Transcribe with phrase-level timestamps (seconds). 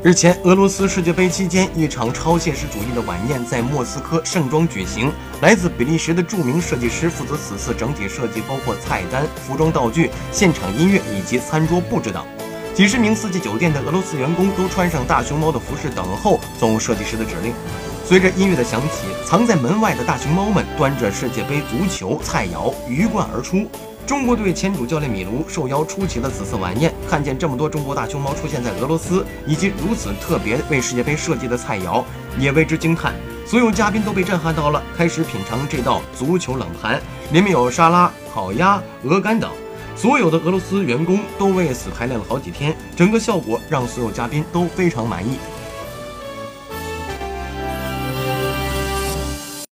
[0.00, 5.12] 日前，俄罗斯世界杯期间，一场超现实主义的晚宴在莫斯科盛装举行。
[5.42, 12.24] 来自比利时的著名设计师负责此次整体设计，包括菜单、服装道具、现场音乐以及餐桌布置等。
[12.76, 17.52] 几十名四季酒店的俄罗斯员工都穿上大熊猫的服饰，等候总设计师的指令。
[18.04, 23.68] 随着音乐的响起，藏在门外的大熊猫们端着世界杯足球菜肴鱼贯而出。
[24.08, 32.02] 中国队前主教练米卢受邀出席了此次晚宴，看见这么多中国大熊猫出现在俄罗斯，以及如此特别为世界杯设计的菜肴，
[32.38, 33.12] 也为之惊叹。
[33.44, 36.98] 所有嘉宾都被震撼到了，开始品尝这道足球冷盘，
[37.32, 39.50] 里面有沙拉、烤鸭、鹅肝等。
[39.94, 45.36] 所有的俄罗斯员工都为此排练了好几天，整个效果让所有嘉宾都非常满意。